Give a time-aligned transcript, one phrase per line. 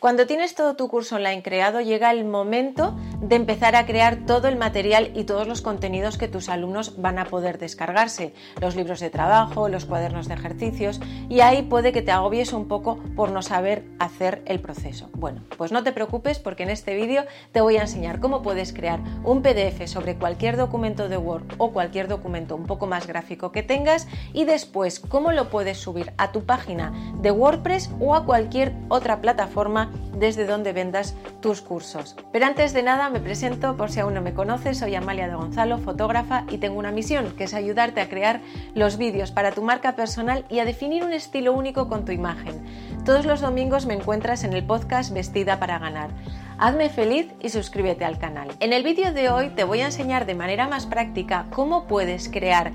[0.00, 4.48] Cuando tienes todo tu curso online creado, llega el momento de empezar a crear todo
[4.48, 8.32] el material y todos los contenidos que tus alumnos van a poder descargarse,
[8.62, 12.66] los libros de trabajo, los cuadernos de ejercicios, y ahí puede que te agobies un
[12.66, 15.10] poco por no saber hacer el proceso.
[15.12, 18.72] Bueno, pues no te preocupes porque en este vídeo te voy a enseñar cómo puedes
[18.72, 23.52] crear un PDF sobre cualquier documento de Word o cualquier documento un poco más gráfico
[23.52, 26.90] que tengas y después cómo lo puedes subir a tu página
[27.20, 32.16] de WordPress o a cualquier otra plataforma desde donde vendas tus cursos.
[32.32, 35.34] Pero antes de nada me presento por si aún no me conoces, soy Amalia de
[35.34, 38.40] Gonzalo, fotógrafa y tengo una misión que es ayudarte a crear
[38.74, 42.64] los vídeos para tu marca personal y a definir un estilo único con tu imagen.
[43.04, 46.10] Todos los domingos me encuentras en el podcast Vestida para ganar.
[46.62, 48.50] Hazme feliz y suscríbete al canal.
[48.60, 52.28] En el vídeo de hoy te voy a enseñar de manera más práctica cómo puedes
[52.28, 52.72] crear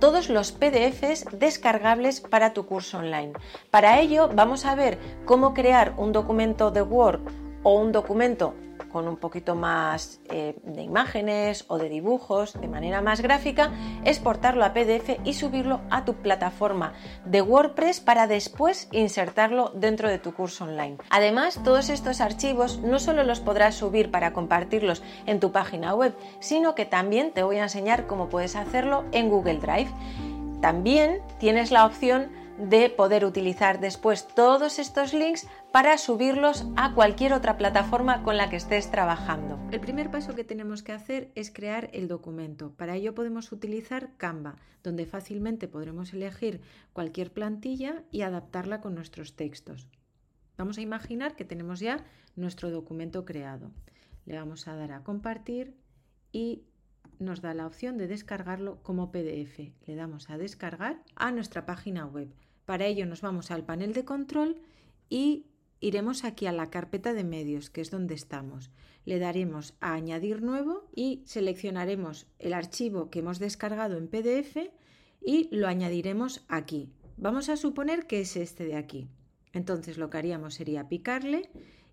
[0.00, 3.34] todos los PDFs descargables para tu curso online.
[3.70, 7.20] Para ello vamos a ver cómo crear un documento de Word
[7.62, 8.56] o un documento
[8.90, 13.72] con un poquito más eh, de imágenes o de dibujos de manera más gráfica,
[14.04, 20.18] exportarlo a PDF y subirlo a tu plataforma de WordPress para después insertarlo dentro de
[20.18, 20.98] tu curso online.
[21.10, 26.14] Además, todos estos archivos no solo los podrás subir para compartirlos en tu página web,
[26.40, 29.90] sino que también te voy a enseñar cómo puedes hacerlo en Google Drive.
[30.60, 37.32] También tienes la opción de poder utilizar después todos estos links para subirlos a cualquier
[37.32, 39.58] otra plataforma con la que estés trabajando.
[39.70, 42.72] El primer paso que tenemos que hacer es crear el documento.
[42.72, 46.60] Para ello podemos utilizar Canva, donde fácilmente podremos elegir
[46.92, 49.86] cualquier plantilla y adaptarla con nuestros textos.
[50.56, 53.70] Vamos a imaginar que tenemos ya nuestro documento creado.
[54.26, 55.76] Le vamos a dar a compartir
[56.32, 56.64] y
[57.20, 59.58] nos da la opción de descargarlo como PDF.
[59.86, 62.28] Le damos a descargar a nuestra página web.
[62.68, 64.60] Para ello nos vamos al panel de control
[65.08, 65.46] y
[65.80, 68.70] iremos aquí a la carpeta de medios, que es donde estamos.
[69.06, 74.68] Le daremos a añadir nuevo y seleccionaremos el archivo que hemos descargado en PDF
[75.24, 76.92] y lo añadiremos aquí.
[77.16, 79.08] Vamos a suponer que es este de aquí.
[79.54, 81.48] Entonces lo que haríamos sería picarle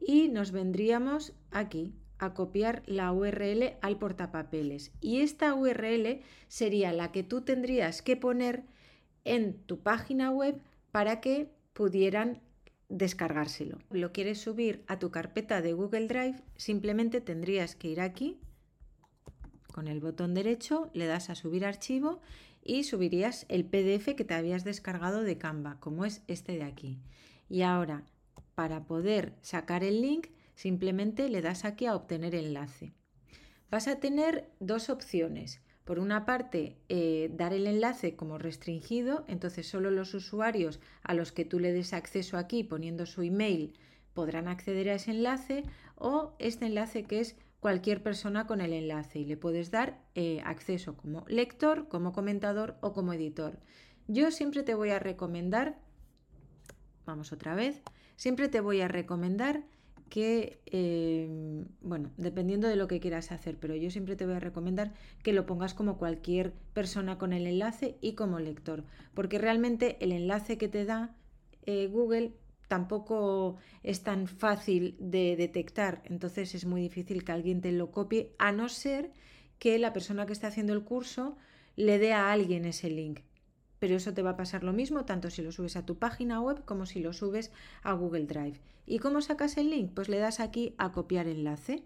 [0.00, 4.92] y nos vendríamos aquí a copiar la URL al portapapeles.
[5.00, 8.62] Y esta URL sería la que tú tendrías que poner
[9.24, 10.60] en tu página web
[10.90, 12.40] para que pudieran
[12.88, 13.78] descargárselo.
[13.90, 18.40] Lo quieres subir a tu carpeta de Google Drive, simplemente tendrías que ir aquí
[19.72, 22.20] con el botón derecho, le das a subir archivo
[22.62, 26.98] y subirías el PDF que te habías descargado de Canva, como es este de aquí.
[27.48, 28.04] Y ahora,
[28.54, 32.92] para poder sacar el link, simplemente le das aquí a obtener enlace.
[33.70, 39.68] Vas a tener dos opciones por una parte, eh, dar el enlace como restringido, entonces
[39.68, 43.74] solo los usuarios a los que tú le des acceso aquí poniendo su email
[44.14, 45.64] podrán acceder a ese enlace
[45.96, 50.40] o este enlace que es cualquier persona con el enlace y le puedes dar eh,
[50.44, 53.58] acceso como lector, como comentador o como editor.
[54.08, 55.78] Yo siempre te voy a recomendar,
[57.06, 57.82] vamos otra vez,
[58.16, 59.64] siempre te voy a recomendar
[60.10, 64.40] que, em, bueno, dependiendo de lo que quieras hacer, pero yo siempre te voy a
[64.40, 68.84] recomendar que lo pongas como cualquier persona con el enlace y como lector,
[69.14, 71.16] porque realmente el enlace que te da
[71.64, 72.32] eh, Google
[72.68, 78.34] tampoco es tan fácil de detectar, entonces es muy difícil que alguien te lo copie,
[78.38, 79.12] a no ser
[79.58, 81.36] que la persona que está haciendo el curso
[81.76, 83.20] le dé a alguien ese link
[83.80, 86.40] pero eso te va a pasar lo mismo tanto si lo subes a tu página
[86.40, 87.50] web como si lo subes
[87.82, 88.60] a Google Drive.
[88.86, 89.90] ¿Y cómo sacas el link?
[89.94, 91.82] Pues le das aquí a copiar enlace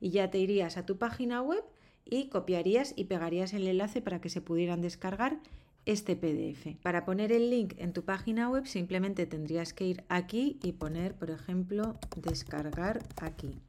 [0.00, 1.62] y ya te irías a tu página web
[2.04, 5.40] y copiarías y pegarías el enlace para que se pudieran descargar
[5.84, 6.76] este PDF.
[6.82, 11.14] Para poner el link en tu página web simplemente tendrías que ir aquí y poner,
[11.14, 13.60] por ejemplo, descargar aquí.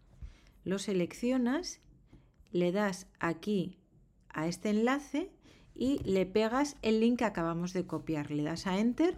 [0.64, 1.80] Lo seleccionas,
[2.52, 3.78] le das aquí
[4.30, 5.32] a este enlace
[5.78, 8.32] y le pegas el link que acabamos de copiar.
[8.32, 9.16] Le das a Enter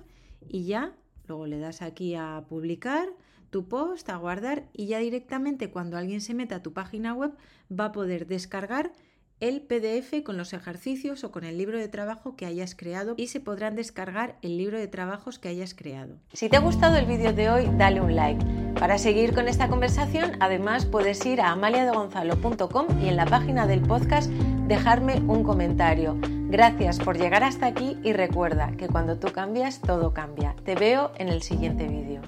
[0.47, 0.93] y ya,
[1.27, 3.09] luego le das aquí a publicar
[3.49, 7.31] tu post, a guardar y ya directamente cuando alguien se meta a tu página web
[7.71, 8.91] va a poder descargar
[9.39, 13.27] el PDF con los ejercicios o con el libro de trabajo que hayas creado y
[13.27, 16.17] se podrán descargar el libro de trabajos que hayas creado.
[16.33, 18.44] Si te ha gustado el vídeo de hoy, dale un like.
[18.77, 23.81] Para seguir con esta conversación, además puedes ir a amaliadegonzalo.com y en la página del
[23.81, 24.29] podcast
[24.67, 26.19] dejarme un comentario.
[26.50, 30.56] Gracias por llegar hasta aquí y recuerda que cuando tú cambias, todo cambia.
[30.66, 32.22] Te veo en el siguiente vídeo.